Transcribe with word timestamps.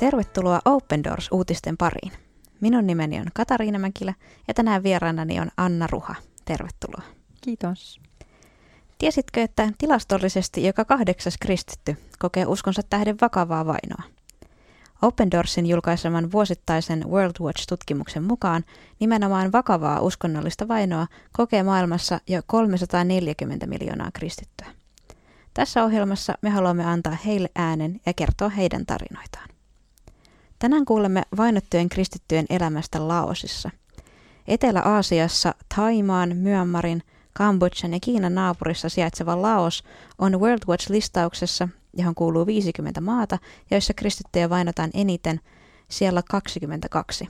Tervetuloa 0.00 0.60
Open 0.64 1.04
Doors-uutisten 1.04 1.76
pariin. 1.76 2.12
Minun 2.60 2.86
nimeni 2.86 3.20
on 3.20 3.26
Katariina 3.34 3.78
Mäkilä 3.78 4.14
ja 4.48 4.54
tänään 4.54 4.82
vieraanani 4.82 5.40
on 5.40 5.50
Anna 5.56 5.86
Ruha. 5.86 6.14
Tervetuloa. 6.44 7.02
Kiitos. 7.40 8.00
Tiesitkö, 8.98 9.42
että 9.42 9.72
tilastollisesti 9.78 10.64
joka 10.64 10.84
kahdeksas 10.84 11.34
kristitty 11.40 11.96
kokee 12.18 12.46
uskonsa 12.46 12.82
tähden 12.90 13.16
vakavaa 13.20 13.66
vainoa? 13.66 14.02
Open 15.02 15.30
Doorsin 15.30 15.66
julkaiseman 15.66 16.32
vuosittaisen 16.32 17.04
World 17.10 17.34
Watch-tutkimuksen 17.40 18.22
mukaan 18.22 18.64
nimenomaan 19.00 19.52
vakavaa 19.52 20.00
uskonnollista 20.00 20.68
vainoa 20.68 21.06
kokee 21.32 21.62
maailmassa 21.62 22.20
jo 22.28 22.42
340 22.46 23.66
miljoonaa 23.66 24.10
kristittyä. 24.14 24.66
Tässä 25.54 25.84
ohjelmassa 25.84 26.34
me 26.42 26.50
haluamme 26.50 26.84
antaa 26.84 27.16
heille 27.26 27.48
äänen 27.56 28.00
ja 28.06 28.12
kertoa 28.14 28.48
heidän 28.48 28.86
tarinoitaan. 28.86 29.59
Tänään 30.60 30.84
kuulemme 30.84 31.22
vainottujen 31.36 31.88
kristittyjen 31.88 32.46
elämästä 32.50 33.08
Laosissa. 33.08 33.70
Etelä-Aasiassa, 34.48 35.54
Taimaan, 35.76 36.36
Myanmarin, 36.36 37.02
Kambodjan 37.32 37.92
ja 37.92 38.00
Kiinan 38.00 38.34
naapurissa 38.34 38.88
sijaitseva 38.88 39.42
Laos 39.42 39.84
on 40.18 40.40
World 40.40 40.62
Watch-listauksessa, 40.68 41.68
johon 41.96 42.14
kuuluu 42.14 42.46
50 42.46 43.00
maata, 43.00 43.38
joissa 43.70 43.94
kristittyjä 43.94 44.50
vainotaan 44.50 44.90
eniten, 44.94 45.40
siellä 45.88 46.22
22. 46.30 47.28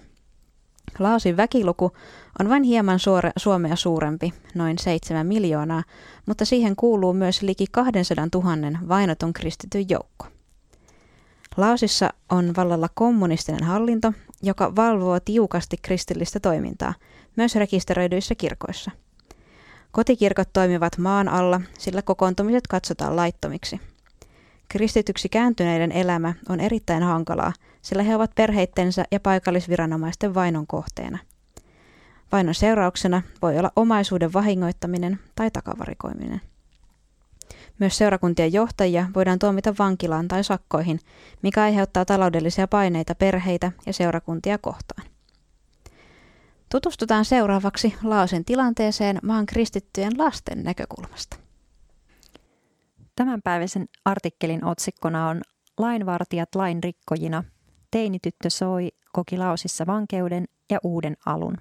Laosin 0.99 1.37
väkiluku 1.37 1.93
on 2.41 2.49
vain 2.49 2.63
hieman 2.63 2.99
suore, 2.99 3.31
Suomea 3.37 3.77
suurempi, 3.77 4.35
noin 4.55 4.79
7 4.79 5.27
miljoonaa, 5.27 5.83
mutta 6.27 6.45
siihen 6.45 6.77
kuuluu 6.77 7.13
myös 7.13 7.43
liki 7.43 7.67
200 7.73 8.29
000 8.35 8.79
vainotun 8.89 9.33
kristityn 9.33 9.89
joukko. 9.89 10.40
Laosissa 11.57 12.11
on 12.31 12.53
vallalla 12.57 12.89
kommunistinen 12.95 13.65
hallinto, 13.65 14.13
joka 14.43 14.77
valvoo 14.77 15.21
tiukasti 15.21 15.77
kristillistä 15.83 16.41
toimintaa, 16.41 16.95
myös 17.37 17.55
rekisteröidyissä 17.55 18.35
kirkoissa. 18.35 18.91
Kotikirkot 19.93 20.49
toimivat 20.53 20.99
maan 20.99 21.29
alla, 21.29 21.61
sillä 21.79 22.03
kokoontumiset 22.03 22.67
katsotaan 22.67 23.17
laittomiksi. 23.17 23.81
Kristityksi 24.69 25.29
kääntyneiden 25.29 25.93
elämä 25.93 26.35
on 26.49 26.61
erittäin 26.61 27.03
hankalaa, 27.03 27.53
sillä 27.83 28.03
he 28.03 28.17
ovat 28.17 28.31
perheittensä 28.35 29.05
ja 29.11 29.21
paikallisviranomaisten 29.21 30.35
vainon 30.35 30.67
kohteena. 30.67 31.19
Vainon 32.33 32.55
seurauksena 32.55 33.23
voi 33.43 33.59
olla 33.59 33.73
omaisuuden 33.77 34.33
vahingoittaminen 34.33 35.19
tai 35.35 35.51
takavarikoiminen. 35.51 36.41
Myös 37.81 37.99
seurakuntien 37.99 38.53
johtajia 38.53 39.07
voidaan 39.15 39.39
tuomita 39.39 39.75
vankilaan 39.79 40.29
tai 40.29 40.45
sakkoihin, 40.45 41.01
mikä 41.43 41.63
aiheuttaa 41.63 42.05
taloudellisia 42.05 42.69
paineita 42.69 43.15
perheitä 43.15 43.73
ja 43.87 43.93
seurakuntia 43.93 44.59
kohtaan. 44.59 45.07
Tutustutaan 46.71 47.25
seuraavaksi 47.25 47.95
Laosin 48.03 48.45
tilanteeseen 48.45 49.19
maan 49.23 49.47
kristittyjen 49.47 50.13
lasten 50.19 50.65
näkökulmasta. 50.65 51.37
Tämänpäiväisen 53.17 53.89
artikkelin 54.05 54.65
otsikkona 54.65 55.29
on 55.29 55.43
Lainvartijat 55.79 56.55
lainrikkojina. 56.55 57.45
Teinityttö 57.91 58.51
soi 58.51 58.89
koki 59.13 59.39
Laosissa 59.39 59.87
vankeuden 59.87 60.45
ja 60.71 60.79
uuden 60.85 61.17
alun. 61.27 61.57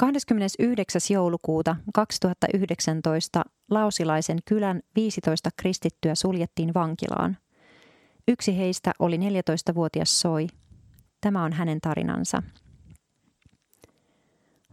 29. 0.00 1.00
joulukuuta 1.10 1.76
2019 1.94 3.42
Lausilaisen 3.70 4.38
kylän 4.44 4.80
15 4.96 5.50
kristittyä 5.56 6.14
suljettiin 6.14 6.74
vankilaan. 6.74 7.36
Yksi 8.28 8.58
heistä 8.58 8.92
oli 8.98 9.16
14-vuotias 9.16 10.20
Soi. 10.20 10.46
Tämä 11.20 11.44
on 11.44 11.52
hänen 11.52 11.80
tarinansa. 11.80 12.42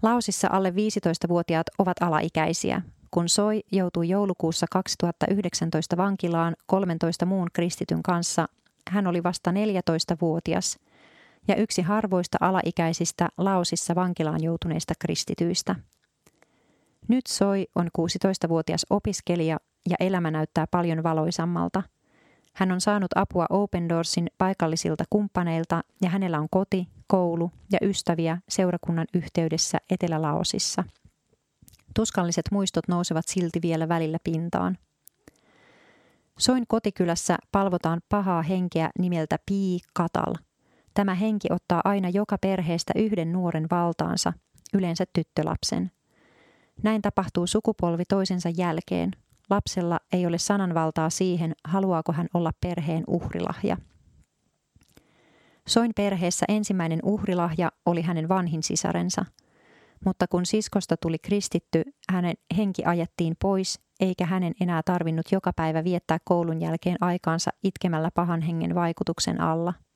Lausissa 0.02 0.48
alle 0.52 0.70
15-vuotiaat 0.70 1.68
ovat 1.80 2.02
alaikäisiä. 2.02 2.82
Kun 3.12 3.30
Soi 3.30 3.64
joutui 3.72 4.10
joulukuussa 4.10 4.66
2019 4.72 5.98
vankilaan 5.98 6.56
13 6.66 7.26
muun 7.26 7.48
kristityn 7.54 8.04
kanssa, 8.04 8.48
hän 8.90 9.08
oli 9.08 9.24
vasta 9.24 9.52
14-vuotias– 9.52 10.78
ja 11.48 11.56
yksi 11.56 11.82
harvoista 11.82 12.38
alaikäisistä 12.42 13.30
Laosissa 13.38 13.96
vankilaan 13.96 14.44
joutuneista 14.44 14.94
kristityistä. 15.00 15.76
Nyt 17.08 17.28
Soi 17.28 17.68
on 17.76 17.88
16-vuotias 17.98 18.86
opiskelija 18.90 19.58
ja 19.90 19.96
elämä 20.00 20.32
näyttää 20.32 20.66
paljon 20.72 21.04
valoisammalta. 21.04 21.84
Hän 22.54 22.72
on 22.72 22.82
saanut 22.82 23.12
apua 23.16 23.46
Open 23.50 23.90
Doorsin 23.90 24.28
paikallisilta 24.38 25.04
kumppaneilta 25.10 25.82
ja 26.02 26.10
hänellä 26.10 26.40
on 26.40 26.48
koti, 26.52 26.88
koulu 27.08 27.52
ja 27.72 27.80
ystäviä 27.82 28.38
seurakunnan 28.50 29.08
yhteydessä 29.14 29.78
Etelä-Laosissa. 29.90 30.84
Tuskalliset 31.96 32.46
muistot 32.52 32.88
nousevat 32.88 33.28
silti 33.28 33.60
vielä 33.62 33.90
välillä 33.90 34.18
pintaan. 34.24 34.78
Soin 36.40 36.64
kotikylässä 36.68 37.38
palvotaan 37.52 38.02
pahaa 38.10 38.42
henkeä 38.42 38.90
nimeltä 39.00 39.38
Pii 39.46 39.80
Katal– 39.94 40.34
Tämä 40.98 41.16
henki 41.16 41.48
ottaa 41.52 41.82
aina 41.84 42.10
joka 42.10 42.38
perheestä 42.38 42.94
yhden 42.96 43.32
nuoren 43.32 43.68
valtaansa, 43.72 44.34
yleensä 44.74 45.06
tyttölapsen. 45.14 45.92
Näin 46.84 47.02
tapahtuu 47.02 47.48
sukupolvi 47.48 48.04
toisensa 48.10 48.50
jälkeen. 48.58 49.12
Lapsella 49.50 50.00
ei 50.14 50.26
ole 50.26 50.38
sananvaltaa 50.38 51.10
siihen, 51.10 51.54
haluaako 51.64 52.14
hän 52.14 52.28
olla 52.34 52.52
perheen 52.62 53.04
uhrilahja. 53.08 53.78
Soin 55.68 55.92
perheessä 55.96 56.46
ensimmäinen 56.50 57.00
uhrilahja 57.04 57.72
oli 57.86 58.02
hänen 58.02 58.30
vanhin 58.30 58.64
sisarensa. 58.64 59.26
Mutta 60.06 60.28
kun 60.28 60.46
siskosta 60.46 60.98
tuli 60.98 61.20
kristitty, 61.20 61.84
hänen 62.12 62.36
henki 62.58 62.86
ajettiin 62.86 63.36
pois, 63.42 63.80
eikä 64.00 64.26
hänen 64.26 64.54
enää 64.62 64.82
tarvinnut 64.86 65.32
joka 65.32 65.54
päivä 65.56 65.84
viettää 65.84 66.18
koulun 66.24 66.62
jälkeen 66.62 66.98
aikaansa 67.02 67.52
itkemällä 67.64 68.10
pahan 68.14 68.42
hengen 68.42 68.76
vaikutuksen 68.76 69.42
alla– 69.42 69.74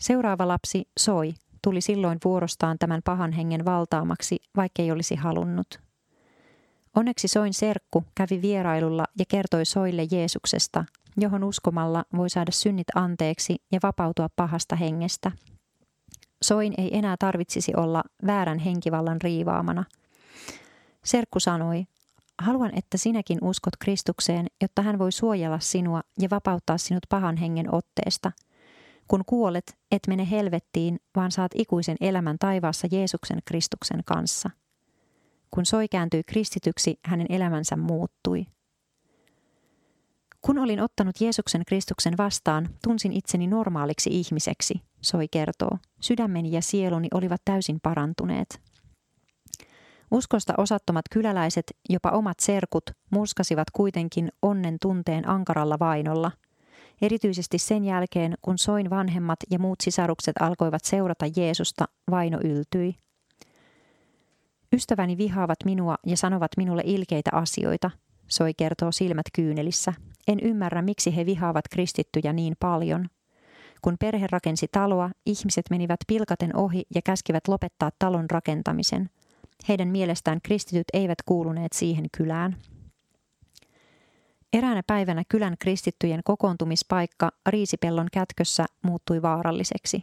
Seuraava 0.00 0.48
lapsi, 0.48 0.88
Soi, 0.98 1.34
tuli 1.62 1.80
silloin 1.80 2.18
vuorostaan 2.24 2.78
tämän 2.78 3.00
pahan 3.04 3.32
hengen 3.32 3.64
valtaamaksi, 3.64 4.36
vaikkei 4.56 4.90
olisi 4.90 5.14
halunnut. 5.14 5.80
Onneksi 6.96 7.28
Soin 7.28 7.54
serkku 7.54 8.04
kävi 8.14 8.42
vierailulla 8.42 9.04
ja 9.18 9.24
kertoi 9.28 9.64
Soille 9.64 10.06
Jeesuksesta, 10.10 10.84
johon 11.16 11.44
uskomalla 11.44 12.04
voi 12.16 12.30
saada 12.30 12.52
synnit 12.52 12.86
anteeksi 12.94 13.56
ja 13.72 13.80
vapautua 13.82 14.28
pahasta 14.36 14.76
hengestä. 14.76 15.32
Soin 16.42 16.74
ei 16.78 16.98
enää 16.98 17.16
tarvitsisi 17.18 17.72
olla 17.76 18.02
väärän 18.26 18.58
henkivallan 18.58 19.20
riivaamana. 19.22 19.84
Serkku 21.04 21.40
sanoi, 21.40 21.84
haluan, 22.38 22.70
että 22.78 22.98
sinäkin 22.98 23.38
uskot 23.42 23.76
Kristukseen, 23.76 24.46
jotta 24.62 24.82
hän 24.82 24.98
voi 24.98 25.12
suojella 25.12 25.58
sinua 25.58 26.00
ja 26.18 26.28
vapauttaa 26.30 26.78
sinut 26.78 27.06
pahan 27.08 27.36
hengen 27.36 27.74
otteesta– 27.74 28.32
kun 29.10 29.24
kuolet, 29.26 29.78
et 29.90 30.02
mene 30.08 30.30
helvettiin, 30.30 31.00
vaan 31.16 31.32
saat 31.32 31.52
ikuisen 31.54 31.96
elämän 32.00 32.36
taivaassa 32.38 32.88
Jeesuksen 32.92 33.38
Kristuksen 33.44 34.02
kanssa. 34.06 34.50
Kun 35.50 35.66
Soi 35.66 35.88
kääntyi 35.88 36.22
kristityksi, 36.24 36.98
hänen 37.04 37.26
elämänsä 37.28 37.76
muuttui. 37.76 38.46
Kun 40.40 40.58
olin 40.58 40.80
ottanut 40.80 41.20
Jeesuksen 41.20 41.62
Kristuksen 41.66 42.16
vastaan, 42.18 42.68
tunsin 42.84 43.12
itseni 43.12 43.46
normaaliksi 43.46 44.10
ihmiseksi, 44.12 44.74
Soi 45.00 45.28
kertoo. 45.28 45.78
Sydämeni 46.00 46.52
ja 46.52 46.62
sieluni 46.62 47.08
olivat 47.14 47.40
täysin 47.44 47.80
parantuneet. 47.82 48.60
Uskosta 50.10 50.54
osattomat 50.58 51.04
kyläläiset, 51.10 51.64
jopa 51.88 52.10
omat 52.10 52.40
serkut, 52.40 52.90
murskasivat 53.10 53.70
kuitenkin 53.70 54.32
onnen 54.42 54.76
tunteen 54.80 55.28
ankaralla 55.28 55.78
vainolla– 55.78 56.32
Erityisesti 57.02 57.58
sen 57.58 57.84
jälkeen, 57.84 58.34
kun 58.42 58.58
Soin 58.58 58.90
vanhemmat 58.90 59.38
ja 59.50 59.58
muut 59.58 59.80
sisarukset 59.80 60.36
alkoivat 60.40 60.84
seurata 60.84 61.26
Jeesusta, 61.36 61.84
vaino 62.10 62.38
yltyi. 62.44 62.94
Ystäväni 64.72 65.18
vihaavat 65.18 65.58
minua 65.64 65.96
ja 66.06 66.16
sanovat 66.16 66.50
minulle 66.56 66.82
ilkeitä 66.84 67.30
asioita, 67.32 67.90
Soi 68.28 68.54
kertoo 68.54 68.92
silmät 68.92 69.26
kyynelissä. 69.34 69.92
En 70.28 70.40
ymmärrä, 70.40 70.82
miksi 70.82 71.16
he 71.16 71.26
vihaavat 71.26 71.64
kristittyjä 71.70 72.32
niin 72.32 72.56
paljon. 72.60 73.06
Kun 73.82 73.96
perhe 74.00 74.26
rakensi 74.30 74.66
taloa, 74.72 75.10
ihmiset 75.26 75.64
menivät 75.70 76.00
pilkaten 76.06 76.56
ohi 76.56 76.82
ja 76.94 77.02
käskivät 77.02 77.48
lopettaa 77.48 77.90
talon 77.98 78.30
rakentamisen. 78.30 79.10
Heidän 79.68 79.88
mielestään 79.88 80.40
kristityt 80.42 80.86
eivät 80.92 81.18
kuuluneet 81.26 81.72
siihen 81.72 82.04
kylään. 82.16 82.56
Eräänä 84.52 84.82
päivänä 84.86 85.22
kylän 85.28 85.56
kristittyjen 85.58 86.20
kokoontumispaikka 86.24 87.30
Riisipellon 87.48 88.06
kätkössä 88.12 88.66
muuttui 88.82 89.22
vaaralliseksi. 89.22 90.02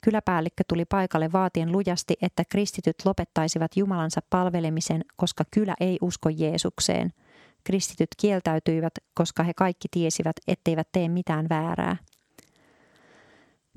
Kyläpäällikkö 0.00 0.64
tuli 0.68 0.84
paikalle 0.84 1.32
vaatien 1.32 1.72
lujasti, 1.72 2.14
että 2.22 2.42
kristityt 2.48 2.96
lopettaisivat 3.04 3.76
Jumalansa 3.76 4.20
palvelemisen, 4.30 5.04
koska 5.16 5.44
kylä 5.50 5.74
ei 5.80 5.98
usko 6.02 6.28
Jeesukseen. 6.28 7.12
kristityt 7.64 8.08
kieltäytyivät, 8.20 8.92
koska 9.14 9.42
he 9.42 9.52
kaikki 9.56 9.88
tiesivät, 9.90 10.36
etteivät 10.48 10.88
tee 10.92 11.08
mitään 11.08 11.46
väärää. 11.48 11.96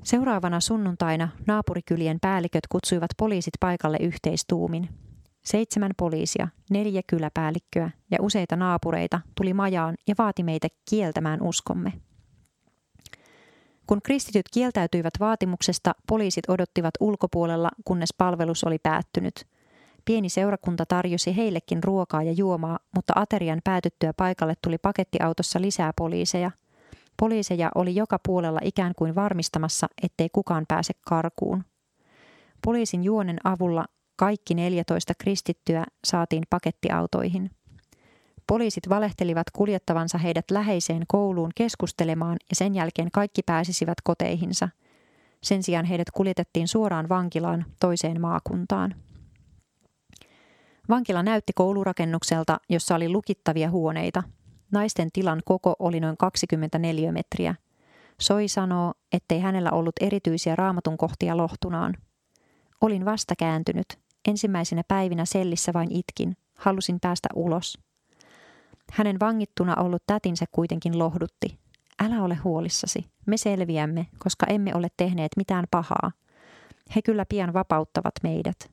Seuraavana 0.02 0.60
sunnuntaina 0.60 1.28
naapurikylien 1.46 2.18
päälliköt 2.20 2.66
kutsuivat 2.68 3.10
poliisit 3.16 3.54
paikalle 3.60 3.98
yhteistuumin. 4.00 4.88
Seitsemän 5.48 5.90
poliisia, 5.96 6.48
neljä 6.70 7.02
kyläpäällikköä 7.06 7.90
ja 8.10 8.18
useita 8.20 8.56
naapureita 8.56 9.20
tuli 9.36 9.54
majaan 9.54 9.94
ja 10.08 10.14
vaati 10.18 10.42
meitä 10.42 10.68
kieltämään 10.90 11.42
uskomme. 11.42 11.92
Kun 13.86 14.02
kristityt 14.02 14.46
kieltäytyivät 14.52 15.12
vaatimuksesta, 15.20 15.94
poliisit 16.08 16.48
odottivat 16.48 16.94
ulkopuolella, 17.00 17.70
kunnes 17.84 18.14
palvelus 18.18 18.64
oli 18.64 18.78
päättynyt. 18.78 19.46
Pieni 20.04 20.28
seurakunta 20.28 20.86
tarjosi 20.86 21.36
heillekin 21.36 21.84
ruokaa 21.84 22.22
ja 22.22 22.32
juomaa, 22.32 22.78
mutta 22.94 23.12
aterian 23.16 23.60
päätyttyä 23.64 24.12
paikalle 24.12 24.54
tuli 24.64 24.78
pakettiautossa 24.78 25.60
lisää 25.60 25.92
poliiseja. 25.96 26.50
Poliiseja 27.16 27.70
oli 27.74 27.94
joka 27.94 28.18
puolella 28.26 28.60
ikään 28.62 28.92
kuin 28.96 29.14
varmistamassa, 29.14 29.88
ettei 30.02 30.28
kukaan 30.32 30.64
pääse 30.68 30.92
karkuun. 31.00 31.64
Poliisin 32.64 33.04
juonen 33.04 33.38
avulla 33.44 33.84
kaikki 34.18 34.54
14 34.54 35.12
kristittyä 35.18 35.84
saatiin 36.04 36.42
pakettiautoihin. 36.50 37.50
Poliisit 38.46 38.88
valehtelivat 38.88 39.50
kuljettavansa 39.50 40.18
heidät 40.18 40.50
läheiseen 40.50 41.02
kouluun 41.08 41.50
keskustelemaan 41.54 42.36
ja 42.50 42.56
sen 42.56 42.74
jälkeen 42.74 43.08
kaikki 43.12 43.42
pääsisivät 43.42 44.00
koteihinsa. 44.04 44.68
Sen 45.42 45.62
sijaan 45.62 45.84
heidät 45.84 46.10
kuljetettiin 46.10 46.68
suoraan 46.68 47.08
vankilaan 47.08 47.64
toiseen 47.80 48.20
maakuntaan. 48.20 48.94
Vankila 50.88 51.22
näytti 51.22 51.52
koulurakennukselta, 51.52 52.60
jossa 52.68 52.94
oli 52.94 53.08
lukittavia 53.08 53.70
huoneita. 53.70 54.22
Naisten 54.72 55.08
tilan 55.12 55.42
koko 55.44 55.76
oli 55.78 56.00
noin 56.00 56.16
24 56.16 57.12
metriä. 57.12 57.54
Soi 58.20 58.48
sanoo, 58.48 58.94
ettei 59.12 59.40
hänellä 59.40 59.70
ollut 59.70 59.94
erityisiä 60.00 60.56
raamatun 60.56 60.98
kohtia 60.98 61.36
lohtunaan. 61.36 61.94
Olin 62.80 63.04
vasta 63.04 63.34
kääntynyt. 63.38 64.07
Ensimmäisenä 64.28 64.82
päivinä 64.88 65.24
sellissä 65.24 65.72
vain 65.72 65.92
itkin. 65.92 66.36
Halusin 66.58 67.00
päästä 67.00 67.28
ulos. 67.34 67.78
Hänen 68.92 69.20
vangittuna 69.20 69.74
ollut 69.76 70.02
tätinsä 70.06 70.44
kuitenkin 70.52 70.98
lohdutti. 70.98 71.58
Älä 72.02 72.22
ole 72.22 72.34
huolissasi, 72.34 73.06
me 73.26 73.36
selviämme, 73.36 74.06
koska 74.18 74.46
emme 74.46 74.74
ole 74.74 74.88
tehneet 74.96 75.32
mitään 75.36 75.64
pahaa. 75.70 76.12
He 76.96 77.02
kyllä 77.02 77.24
pian 77.28 77.52
vapauttavat 77.52 78.14
meidät. 78.22 78.70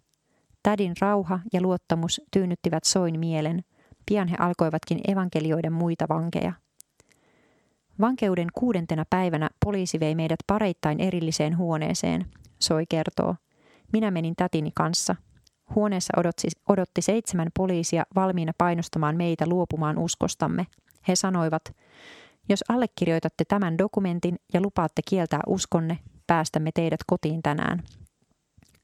Tädin 0.64 0.94
rauha 1.02 1.40
ja 1.54 1.62
luottamus 1.62 2.22
tyynnyttivät 2.32 2.84
soin 2.84 3.20
mielen. 3.20 3.64
Pian 4.06 4.28
he 4.28 4.36
alkoivatkin 4.40 5.00
evankelioiden 5.08 5.74
muita 5.74 6.06
vankeja. 6.10 6.54
Vankeuden 8.02 8.48
kuudentena 8.54 9.04
päivänä 9.10 9.50
poliisi 9.66 10.00
vei 10.00 10.16
meidät 10.16 10.40
pareittain 10.48 11.00
erilliseen 11.00 11.58
huoneeseen, 11.58 12.26
Soi 12.60 12.86
kertoo. 12.90 13.36
Minä 13.94 14.12
menin 14.12 14.36
tätini 14.36 14.72
kanssa. 14.76 15.16
Huoneessa 15.76 16.14
odotti, 16.18 16.48
odotti 16.70 17.02
seitsemän 17.02 17.48
poliisia 17.58 18.04
valmiina 18.16 18.52
painostamaan 18.58 19.18
meitä 19.18 19.48
luopumaan 19.48 19.98
uskostamme. 19.98 20.68
He 21.08 21.16
sanoivat, 21.16 21.76
jos 22.50 22.64
allekirjoitatte 22.70 23.46
tämän 23.46 23.78
dokumentin 23.78 24.36
ja 24.54 24.62
lupaatte 24.62 25.02
kieltää 25.10 25.40
uskonne, 25.48 26.00
päästämme 26.28 26.70
teidät 26.74 27.00
kotiin 27.08 27.42
tänään. 27.44 27.84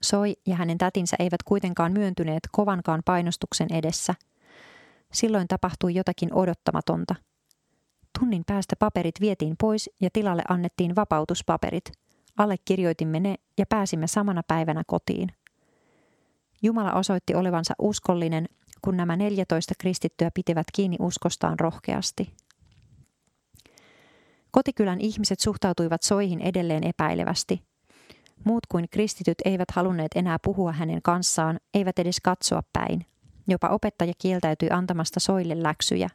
Soi 0.03 0.35
ja 0.47 0.55
hänen 0.55 0.77
tätinsä 0.77 1.15
eivät 1.19 1.43
kuitenkaan 1.43 1.91
myöntyneet 1.91 2.43
kovankaan 2.51 3.01
painostuksen 3.05 3.67
edessä. 3.73 4.15
Silloin 5.13 5.47
tapahtui 5.47 5.95
jotakin 5.95 6.33
odottamatonta. 6.33 7.15
Tunnin 8.19 8.43
päästä 8.47 8.75
paperit 8.79 9.21
vietiin 9.21 9.55
pois 9.61 9.89
ja 10.01 10.09
tilalle 10.13 10.41
annettiin 10.49 10.95
vapautuspaperit. 10.95 11.91
Allekirjoitimme 12.37 13.19
ne 13.19 13.35
ja 13.57 13.65
pääsimme 13.69 14.07
samana 14.07 14.41
päivänä 14.47 14.83
kotiin. 14.87 15.31
Jumala 16.61 16.93
osoitti 16.93 17.35
olevansa 17.35 17.73
uskollinen, 17.79 18.45
kun 18.81 18.97
nämä 18.97 19.15
14 19.15 19.73
kristittyä 19.79 20.31
pitivät 20.33 20.67
kiinni 20.73 20.97
uskostaan 20.99 21.59
rohkeasti. 21.59 22.33
Kotikylän 24.51 25.01
ihmiset 25.01 25.39
suhtautuivat 25.39 26.03
soihin 26.03 26.41
edelleen 26.41 26.83
epäilevästi. 26.83 27.63
Muut 28.43 28.67
kuin 28.67 28.85
kristityt 28.91 29.37
eivät 29.45 29.71
halunneet 29.71 30.11
enää 30.15 30.37
puhua 30.43 30.71
hänen 30.71 31.01
kanssaan, 31.01 31.59
eivät 31.73 31.99
edes 31.99 32.17
katsoa 32.23 32.63
päin. 32.73 33.05
Jopa 33.47 33.67
opettaja 33.67 34.13
kieltäytyi 34.17 34.69
antamasta 34.69 35.19
soille 35.19 35.63
läksyjä. 35.63 36.09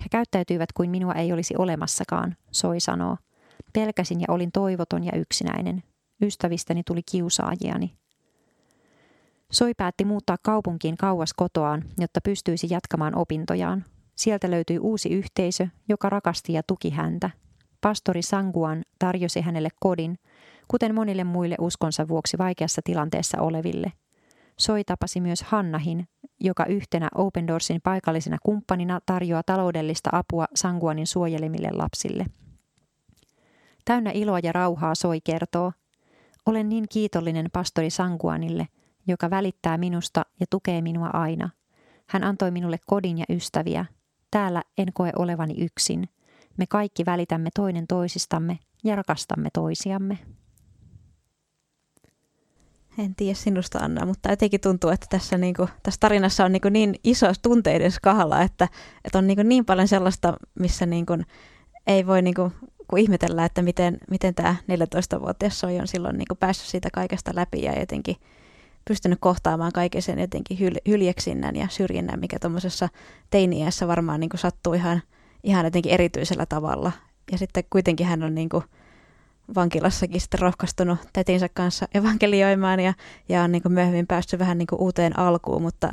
He 0.00 0.06
käyttäytyivät 0.10 0.72
kuin 0.72 0.90
minua 0.90 1.14
ei 1.14 1.32
olisi 1.32 1.54
olemassakaan, 1.58 2.36
soi 2.50 2.80
sanoo. 2.80 3.16
Pelkäsin 3.72 4.20
ja 4.20 4.26
olin 4.28 4.52
toivoton 4.52 5.04
ja 5.04 5.12
yksinäinen. 5.16 5.82
Ystävistäni 6.22 6.82
tuli 6.82 7.02
kiusaajiani. 7.10 8.01
Soi 9.52 9.74
päätti 9.76 10.04
muuttaa 10.04 10.36
kaupunkiin 10.42 10.96
kauas 10.96 11.34
kotoaan, 11.34 11.82
jotta 11.98 12.20
pystyisi 12.20 12.66
jatkamaan 12.70 13.14
opintojaan. 13.18 13.84
Sieltä 14.16 14.50
löytyi 14.50 14.78
uusi 14.78 15.08
yhteisö, 15.08 15.66
joka 15.88 16.10
rakasti 16.10 16.52
ja 16.52 16.62
tuki 16.66 16.90
häntä. 16.90 17.30
Pastori 17.80 18.22
Sanguan 18.22 18.82
tarjosi 18.98 19.40
hänelle 19.40 19.68
kodin, 19.80 20.18
kuten 20.68 20.94
monille 20.94 21.24
muille 21.24 21.56
uskonsa 21.60 22.08
vuoksi 22.08 22.38
vaikeassa 22.38 22.80
tilanteessa 22.84 23.40
oleville. 23.40 23.92
Soi 24.58 24.84
tapasi 24.84 25.20
myös 25.20 25.42
Hannahin, 25.42 26.08
joka 26.40 26.64
yhtenä 26.64 27.08
Open 27.14 27.46
Doorsin 27.46 27.80
paikallisena 27.82 28.36
kumppanina 28.42 29.00
tarjoaa 29.06 29.42
taloudellista 29.46 30.10
apua 30.12 30.46
Sanguanin 30.54 31.06
suojelemille 31.06 31.68
lapsille. 31.72 32.26
Täynnä 33.84 34.10
iloa 34.14 34.38
ja 34.42 34.52
rauhaa 34.52 34.94
Soi 34.94 35.20
kertoo. 35.24 35.72
Olen 36.46 36.68
niin 36.68 36.84
kiitollinen 36.90 37.46
pastori 37.52 37.90
Sanguanille– 37.90 38.68
joka 39.06 39.30
välittää 39.30 39.78
minusta 39.78 40.26
ja 40.40 40.46
tukee 40.50 40.82
minua 40.82 41.10
aina. 41.12 41.50
Hän 42.08 42.24
antoi 42.24 42.50
minulle 42.50 42.78
kodin 42.86 43.18
ja 43.18 43.24
ystäviä. 43.28 43.84
Täällä 44.30 44.62
en 44.78 44.92
koe 44.92 45.12
olevani 45.18 45.54
yksin. 45.58 46.08
Me 46.56 46.66
kaikki 46.66 47.06
välitämme 47.06 47.50
toinen 47.54 47.86
toisistamme 47.86 48.58
ja 48.84 48.96
rakastamme 48.96 49.48
toisiamme. 49.52 50.18
En 52.98 53.14
tiedä 53.14 53.34
sinusta 53.34 53.78
Anna, 53.78 54.06
mutta 54.06 54.30
jotenkin 54.30 54.60
tuntuu, 54.60 54.90
että 54.90 55.06
tässä, 55.10 55.38
niin 55.38 55.54
kuin, 55.54 55.68
tässä 55.82 55.98
tarinassa 56.00 56.44
on 56.44 56.52
niin, 56.52 56.60
kuin 56.60 56.72
niin 56.72 56.94
iso 57.04 57.26
tunteiden 57.42 57.92
skala, 57.92 58.42
että, 58.42 58.68
että 59.04 59.18
on 59.18 59.26
niin, 59.26 59.36
kuin 59.36 59.48
niin 59.48 59.64
paljon 59.64 59.88
sellaista, 59.88 60.36
missä 60.58 60.86
niin 60.86 61.06
kuin 61.06 61.26
ei 61.86 62.06
voi 62.06 62.22
niin 62.22 62.34
kuin, 62.34 62.52
kun 62.88 62.98
ihmetellä, 62.98 63.44
että 63.44 63.62
miten, 63.62 63.98
miten 64.10 64.34
tämä 64.34 64.56
14-vuotias 64.62 65.60
soi 65.60 65.80
on 65.80 65.88
silloin 65.88 66.18
niin 66.18 66.28
kuin 66.28 66.38
päässyt 66.38 66.68
siitä 66.68 66.88
kaikesta 66.92 67.30
läpi 67.34 67.62
ja 67.62 67.80
jotenkin 67.80 68.16
pystynyt 68.84 69.18
kohtaamaan 69.20 69.72
kaiken 69.72 70.02
sen 70.02 70.18
jotenkin 70.18 70.58
hyl- 70.58 70.82
hyljeksinnän 70.88 71.56
ja 71.56 71.68
syrjinnän, 71.70 72.20
mikä 72.20 72.38
tuommoisessa 72.38 72.88
teiniässä 73.30 73.88
varmaan 73.88 74.20
niin 74.20 74.30
kuin 74.30 74.40
sattuu 74.40 74.74
ihan, 74.74 75.02
ihan 75.42 75.64
jotenkin 75.64 75.92
erityisellä 75.92 76.46
tavalla. 76.46 76.92
Ja 77.32 77.38
sitten 77.38 77.64
kuitenkin 77.70 78.06
hän 78.06 78.22
on 78.22 78.34
niin 78.34 78.48
kuin 78.48 78.64
vankilassakin 79.54 80.20
sitten 80.20 80.40
rohkaistunut 80.40 80.98
tätinsä 81.12 81.48
kanssa 81.48 81.88
evankelioimaan 81.94 82.80
ja, 82.80 82.94
ja 83.28 83.42
on 83.42 83.52
niin 83.52 83.62
kuin 83.62 83.72
myöhemmin 83.72 84.06
päässyt 84.06 84.40
vähän 84.40 84.58
niin 84.58 84.66
kuin 84.66 84.80
uuteen 84.80 85.18
alkuun, 85.18 85.62
mutta, 85.62 85.86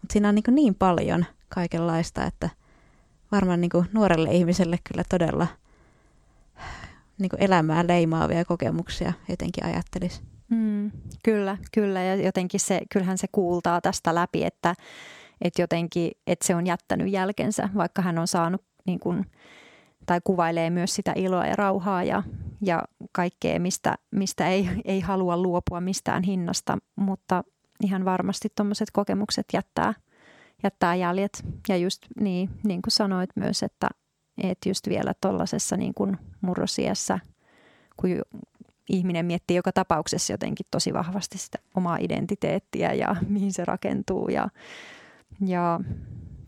mutta 0.00 0.12
siinä 0.12 0.28
on 0.28 0.34
niin, 0.34 0.42
kuin 0.42 0.54
niin 0.54 0.74
paljon 0.74 1.26
kaikenlaista, 1.48 2.24
että 2.24 2.50
varmaan 3.32 3.60
niin 3.60 3.70
kuin 3.70 3.86
nuorelle 3.92 4.30
ihmiselle 4.30 4.78
kyllä 4.84 5.04
todella 5.08 5.46
niin 7.18 7.30
kuin 7.30 7.42
elämää 7.42 7.86
leimaavia 7.86 8.44
kokemuksia 8.44 9.12
jotenkin 9.28 9.64
ajattelisi. 9.64 10.22
Mm, 10.52 10.90
kyllä, 11.24 11.56
kyllä. 11.72 12.02
Ja 12.02 12.14
jotenkin 12.14 12.60
se, 12.60 12.80
kyllähän 12.92 13.18
se 13.18 13.26
kuultaa 13.32 13.80
tästä 13.80 14.14
läpi, 14.14 14.44
että, 14.44 14.74
että 15.40 15.62
jotenkin, 15.62 16.10
että 16.26 16.46
se 16.46 16.54
on 16.54 16.66
jättänyt 16.66 17.10
jälkensä, 17.10 17.68
vaikka 17.74 18.02
hän 18.02 18.18
on 18.18 18.26
saanut 18.26 18.64
niin 18.86 19.00
kuin, 19.00 19.26
tai 20.06 20.20
kuvailee 20.24 20.70
myös 20.70 20.94
sitä 20.94 21.12
iloa 21.16 21.46
ja 21.46 21.56
rauhaa 21.56 22.04
ja, 22.04 22.22
ja 22.62 22.82
kaikkea, 23.12 23.60
mistä, 23.60 23.94
mistä 24.10 24.48
ei, 24.48 24.68
ei 24.84 25.00
halua 25.00 25.36
luopua 25.36 25.80
mistään 25.80 26.22
hinnasta, 26.22 26.78
mutta 26.96 27.44
ihan 27.84 28.04
varmasti 28.04 28.48
tuommoiset 28.56 28.90
kokemukset 28.92 29.46
jättää, 29.52 29.94
jättää 30.62 30.94
jäljet. 30.94 31.44
Ja 31.68 31.76
just 31.76 32.02
niin, 32.20 32.50
niin 32.64 32.82
kuin 32.82 32.92
sanoit 32.92 33.30
myös, 33.36 33.62
että, 33.62 33.88
että 34.42 34.68
just 34.68 34.88
vielä 34.88 35.12
tuollaisessa 35.20 35.76
niin 35.76 35.94
kuin 35.94 36.18
murrosiässä, 36.40 37.18
kun 37.96 38.10
ihminen 38.92 39.26
miettii 39.26 39.56
joka 39.56 39.72
tapauksessa 39.72 40.32
jotenkin 40.32 40.66
tosi 40.70 40.92
vahvasti 40.92 41.38
sitä 41.38 41.58
omaa 41.74 41.96
identiteettiä 42.00 42.92
ja 42.92 43.16
mihin 43.28 43.52
se 43.52 43.64
rakentuu 43.64 44.28
ja, 44.28 44.48
ja 45.46 45.80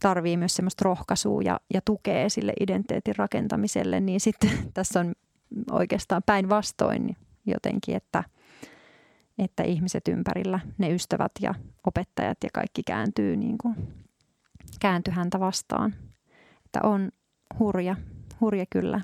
tarvii 0.00 0.36
myös 0.36 0.56
semmoista 0.56 0.84
rohkaisua 0.84 1.42
ja, 1.44 1.60
ja 1.74 1.80
tukea 1.84 2.30
sille 2.30 2.52
identiteetin 2.60 3.16
rakentamiselle, 3.16 4.00
niin 4.00 4.20
sitten 4.20 4.50
tässä 4.74 5.00
on 5.00 5.14
oikeastaan 5.70 6.22
päinvastoin 6.26 7.16
jotenkin, 7.46 7.96
että, 7.96 8.24
että 9.38 9.62
ihmiset 9.62 10.08
ympärillä, 10.08 10.60
ne 10.78 10.94
ystävät 10.94 11.32
ja 11.40 11.54
opettajat 11.86 12.38
ja 12.44 12.50
kaikki 12.52 12.82
kääntyy 12.82 13.36
niin 13.36 13.58
kuin, 13.58 13.74
käänty 14.80 15.10
häntä 15.10 15.40
vastaan. 15.40 15.94
että 16.64 16.80
on 16.82 17.10
hurja, 17.58 17.96
hurja 18.40 18.64
kyllä. 18.70 19.00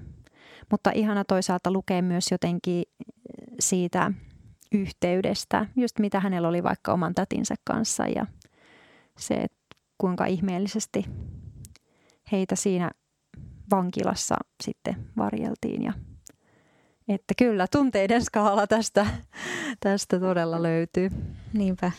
Mutta 0.71 0.91
ihana 0.95 1.25
toisaalta 1.25 1.71
lukee 1.71 2.03
myös 2.03 2.31
jotenkin 2.31 2.83
siitä 3.61 4.13
yhteydestä, 4.73 5.67
just 5.77 5.99
mitä 5.99 6.21
hänellä 6.21 6.49
oli 6.49 6.63
vaikka 6.63 6.93
oman 6.93 7.15
tätinsä 7.15 7.55
kanssa 7.65 8.07
ja 8.07 8.27
se, 9.19 9.35
että 9.35 9.77
kuinka 9.99 10.27
ihmeellisesti 10.27 11.05
heitä 12.33 12.57
siinä 12.57 12.91
vankilassa 13.71 14.37
sitten 14.63 14.97
varjeltiin 15.17 15.83
ja 15.83 15.93
että 17.09 17.35
kyllä 17.39 17.67
tunteiden 17.73 18.25
skaala 18.25 18.67
tästä, 18.67 19.07
tästä 19.81 20.21
todella 20.21 20.63
löytyy. 20.63 21.11
Niinpä. 21.53 21.93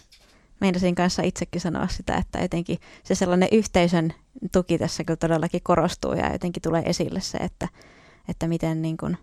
Meinasin 0.61 0.95
kanssa 0.95 1.21
itsekin 1.23 1.61
sanoa 1.61 1.87
sitä, 1.87 2.15
että 2.15 2.39
jotenkin 2.39 2.77
se 3.03 3.15
sellainen 3.15 3.49
yhteisön 3.51 4.13
tuki 4.51 4.77
tässä 4.77 5.03
kyllä 5.03 5.17
todellakin 5.17 5.61
korostuu 5.63 6.13
ja 6.13 6.31
jotenkin 6.31 6.61
tulee 6.61 6.83
esille 6.85 7.21
se, 7.21 7.37
että, 7.37 7.67
että 8.27 8.47
miten 8.47 8.81
niin 8.81 8.97
kuin, 8.97 9.17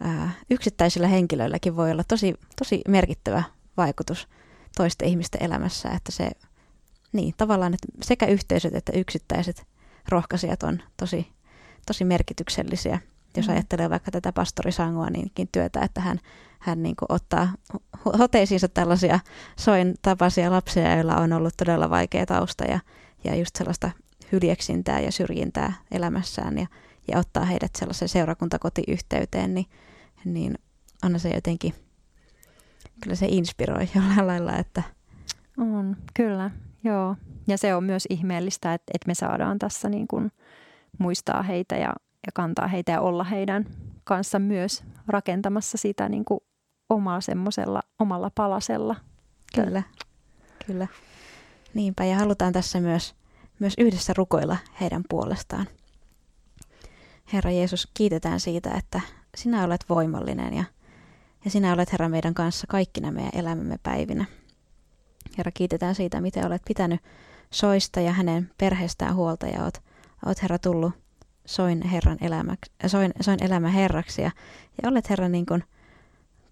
ää, 0.00 0.32
yksittäisillä 0.50 1.08
henkilöilläkin 1.08 1.76
voi 1.76 1.90
olla 1.90 2.04
tosi, 2.08 2.34
tosi 2.58 2.80
merkittävä 2.88 3.42
vaikutus 3.76 4.28
toisten 4.76 5.08
ihmisten 5.08 5.42
elämässä, 5.42 5.88
että 5.88 6.12
se 6.12 6.30
niin, 7.12 7.34
tavallaan 7.36 7.74
että 7.74 7.88
sekä 8.02 8.26
yhteisöt 8.26 8.74
että 8.74 8.92
yksittäiset 8.92 9.66
rohkaisijat 10.08 10.62
on 10.62 10.82
tosi, 10.96 11.28
tosi 11.86 12.04
merkityksellisiä. 12.04 12.98
Jos 13.36 13.48
mm. 13.48 13.52
ajattelee 13.52 13.90
vaikka 13.90 14.10
tätä 14.10 14.32
pastorisangoa 14.32 15.10
niinkin 15.10 15.48
työtä, 15.52 15.80
että 15.80 16.00
hän, 16.00 16.20
hän 16.58 16.82
niin 16.82 16.94
ottaa 17.08 17.48
hoteisiinsa 18.18 18.68
tällaisia 18.68 19.20
soin 19.56 19.94
tapaisia 20.02 20.50
lapsia, 20.50 20.94
joilla 20.94 21.16
on 21.16 21.32
ollut 21.32 21.54
todella 21.56 21.90
vaikea 21.90 22.26
tausta 22.26 22.64
ja, 22.64 22.80
ja 23.24 23.36
just 23.36 23.56
sellaista 23.56 23.90
hyljeksintää 24.32 25.00
ja 25.00 25.12
syrjintää 25.12 25.72
elämässään 25.90 26.58
ja, 26.58 26.66
ja 27.08 27.18
ottaa 27.18 27.44
heidät 27.44 27.76
sellaiseen 27.76 28.08
seurakuntakotiyhteyteen, 28.08 29.54
niin, 29.54 29.66
niin 30.24 30.58
on 31.04 31.20
se 31.20 31.30
jotenkin, 31.30 31.74
kyllä 33.02 33.16
se 33.16 33.26
inspiroi 33.28 33.88
jollain 33.94 34.26
lailla, 34.26 34.56
että... 34.56 34.82
On, 35.58 35.96
kyllä. 36.14 36.50
Joo, 36.84 37.16
ja 37.46 37.58
se 37.58 37.74
on 37.74 37.84
myös 37.84 38.06
ihmeellistä, 38.10 38.74
että, 38.74 38.90
että 38.94 39.06
me 39.06 39.14
saadaan 39.14 39.58
tässä 39.58 39.88
niin 39.88 40.08
kuin 40.08 40.32
muistaa 40.98 41.42
heitä 41.42 41.76
ja, 41.76 41.92
ja 42.26 42.32
kantaa 42.34 42.66
heitä 42.66 42.92
ja 42.92 43.00
olla 43.00 43.24
heidän 43.24 43.66
kanssa 44.04 44.38
myös 44.38 44.84
rakentamassa 45.06 45.78
sitä 45.78 46.08
niin 46.08 46.24
kuin 46.24 46.40
omaa 46.88 47.20
semmoisella 47.20 47.82
omalla 47.98 48.30
palasella. 48.34 48.96
Kyllä, 49.54 49.82
kyllä. 50.66 50.86
Niinpä, 51.74 52.04
ja 52.04 52.16
halutaan 52.16 52.52
tässä 52.52 52.80
myös, 52.80 53.14
myös 53.58 53.74
yhdessä 53.78 54.12
rukoilla 54.16 54.56
heidän 54.80 55.02
puolestaan. 55.08 55.66
Herra 57.32 57.50
Jeesus, 57.50 57.88
kiitetään 57.94 58.40
siitä, 58.40 58.70
että 58.70 59.00
sinä 59.36 59.64
olet 59.64 59.84
voimallinen 59.88 60.54
ja, 60.54 60.64
ja 61.44 61.50
sinä 61.50 61.72
olet 61.72 61.92
Herra 61.92 62.08
meidän 62.08 62.34
kanssa 62.34 62.66
kaikkina 62.66 63.12
meidän 63.12 63.32
elämämme 63.34 63.78
päivinä. 63.82 64.24
Herra, 65.38 65.52
kiitetään 65.52 65.94
siitä, 65.94 66.20
miten 66.20 66.46
olet 66.46 66.62
pitänyt 66.68 67.00
soista 67.50 68.00
ja 68.00 68.12
hänen 68.12 68.50
perheestään 68.58 69.14
huolta 69.14 69.46
ja 69.46 69.64
oot, 69.64 69.82
oot 70.26 70.42
Herra 70.42 70.58
tullut 70.58 70.92
soin, 71.46 71.82
Herran 71.82 72.18
elämäksi, 72.20 72.72
soin, 72.86 73.12
soin 73.20 73.44
elämä 73.44 73.68
Herraksi 73.68 74.22
ja, 74.22 74.30
ja 74.82 74.88
olet 74.88 75.10
Herra 75.10 75.28
niin 75.28 75.46
kuin 75.46 75.64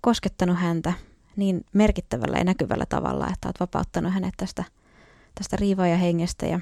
koskettanut 0.01 0.57
häntä 0.59 0.93
niin 1.37 1.65
merkittävällä 1.73 2.39
ja 2.39 2.45
näkyvällä 2.45 2.87
tavalla, 2.87 3.29
että 3.33 3.49
olet 3.49 3.61
vapauttanut 3.61 4.13
hänet 4.13 4.35
tästä, 4.37 4.65
tästä 5.35 5.57
riivaa 5.57 5.87
hengestä 5.87 6.47
ja 6.47 6.61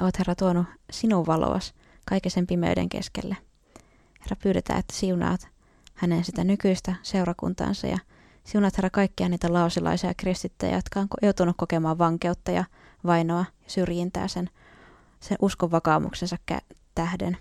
olet 0.00 0.18
Herra 0.18 0.34
tuonut 0.34 0.66
sinun 0.90 1.26
valoas 1.26 1.74
kaiken 2.06 2.30
sen 2.30 2.46
pimeyden 2.46 2.88
keskelle. 2.88 3.36
Herra, 4.24 4.36
pyydetään, 4.42 4.78
että 4.78 4.94
siunaat 4.96 5.48
hänen 5.94 6.24
sitä 6.24 6.44
nykyistä 6.44 6.94
seurakuntaansa 7.02 7.86
ja 7.86 7.98
Siunat 8.44 8.76
Herra 8.76 8.90
kaikkia 8.90 9.28
niitä 9.28 9.52
laosilaisia 9.52 10.14
kristittyjä, 10.16 10.74
jotka 10.74 11.00
on 11.00 11.08
joutunut 11.22 11.56
kokemaan 11.56 11.98
vankeutta 11.98 12.50
ja 12.50 12.64
vainoa 13.06 13.38
ja 13.38 13.70
syrjintää 13.70 14.28
sen, 14.28 14.50
sen 15.20 15.36
uskon 15.42 15.70
vakaumuksensa 15.70 16.36
tähden. 16.94 17.36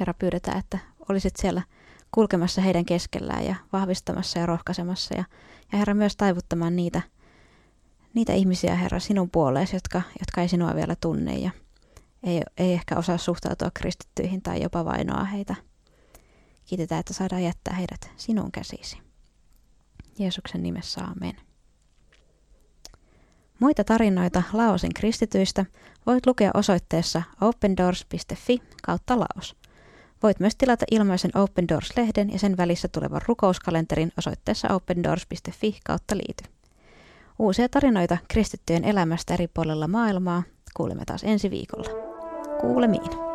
Herra, 0.00 0.14
pyydetään, 0.14 0.58
että 0.58 0.78
olisit 1.08 1.36
siellä 1.36 1.62
kulkemassa 2.10 2.60
heidän 2.60 2.84
keskellään 2.84 3.44
ja 3.44 3.54
vahvistamassa 3.72 4.38
ja 4.38 4.46
rohkaisemassa. 4.46 5.14
Ja, 5.14 5.24
ja 5.72 5.78
Herra, 5.78 5.94
myös 5.94 6.16
taivuttamaan 6.16 6.76
niitä, 6.76 7.02
niitä 8.14 8.32
ihmisiä, 8.32 8.74
Herra, 8.74 9.00
sinun 9.00 9.30
puoleesi, 9.30 9.76
jotka, 9.76 10.02
jotka 10.20 10.42
ei 10.42 10.48
sinua 10.48 10.74
vielä 10.74 10.96
tunne 11.00 11.38
ja 11.38 11.50
ei, 12.22 12.42
ei 12.58 12.72
ehkä 12.72 12.96
osaa 12.96 13.18
suhtautua 13.18 13.70
kristittyihin 13.74 14.42
tai 14.42 14.62
jopa 14.62 14.84
vainoa 14.84 15.24
heitä. 15.24 15.54
Kiitetään, 16.68 17.00
että 17.00 17.12
saadaan 17.12 17.42
jättää 17.42 17.74
heidät 17.74 18.10
sinun 18.16 18.52
käsisi. 18.52 18.98
Jeesuksen 20.18 20.62
nimessä 20.62 21.00
amen. 21.04 21.36
Muita 23.58 23.84
tarinoita 23.84 24.42
Laosin 24.52 24.94
kristityistä 24.94 25.66
voit 26.06 26.26
lukea 26.26 26.50
osoitteessa 26.54 27.22
opendoors.fi 27.40 28.62
kautta 28.82 29.18
Laos. 29.18 29.56
Voit 30.22 30.40
myös 30.40 30.56
tilata 30.56 30.84
ilmaisen 30.90 31.30
Open 31.34 31.68
Doors-lehden 31.68 32.32
ja 32.32 32.38
sen 32.38 32.56
välissä 32.56 32.88
tulevan 32.88 33.20
rukouskalenterin 33.28 34.12
osoitteessa 34.18 34.74
opendoors.fi 34.74 35.78
kautta 35.84 36.16
liity. 36.16 36.44
Uusia 37.38 37.68
tarinoita 37.68 38.18
kristittyjen 38.28 38.84
elämästä 38.84 39.34
eri 39.34 39.48
puolella 39.48 39.88
maailmaa 39.88 40.42
kuulemme 40.76 41.04
taas 41.04 41.24
ensi 41.24 41.50
viikolla. 41.50 41.88
Kuulemiin. 42.60 43.27